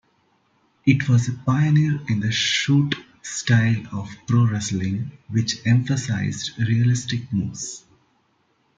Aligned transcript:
It 0.83 1.07
was 1.07 1.27
a 1.27 1.33
pioneer 1.33 2.01
in 2.09 2.21
the 2.21 2.31
shoot-style 2.31 3.83
of 3.91 4.09
pro-wrestling, 4.25 5.11
which 5.27 5.57
emphasized 5.63 6.57
realistic 6.57 7.31
moves. 7.31 7.83